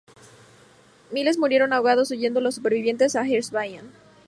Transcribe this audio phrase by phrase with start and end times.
[1.11, 3.91] Miles murieron ahogados, huyendo los supervivientes a Azerbaiyán.